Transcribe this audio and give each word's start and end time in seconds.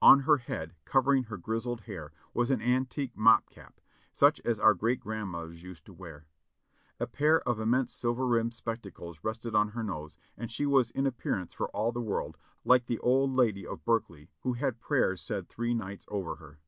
On 0.00 0.20
her 0.20 0.36
head, 0.36 0.76
covering 0.84 1.24
her 1.24 1.36
grizzled 1.36 1.80
hair, 1.80 2.12
was 2.32 2.52
an 2.52 2.62
an 2.62 2.86
tique 2.86 3.16
mob 3.16 3.46
cap, 3.46 3.80
such 4.12 4.38
as 4.44 4.60
our 4.60 4.72
great 4.72 5.00
grandmothers 5.00 5.64
used 5.64 5.84
to 5.86 5.92
wear. 5.92 6.28
A 7.00 7.08
pair 7.08 7.40
of 7.40 7.58
immense 7.58 7.92
silver 7.92 8.24
rimmed 8.24 8.54
spectacles 8.54 9.24
rested 9.24 9.56
on 9.56 9.70
her 9.70 9.82
nose 9.82 10.16
and 10.36 10.48
she 10.48 10.64
was 10.64 10.90
in 10.92 11.08
appearance 11.08 11.54
for 11.54 11.68
all 11.70 11.90
the 11.90 12.00
world 12.00 12.36
like 12.64 12.86
the 12.86 13.00
old 13.00 13.32
lady 13.34 13.66
of 13.66 13.84
Berkeley 13.84 14.30
who 14.42 14.52
had 14.52 14.78
prayers 14.78 15.20
said 15.20 15.48
three 15.48 15.74
nights 15.74 16.04
over 16.08 16.36
her. 16.36 16.60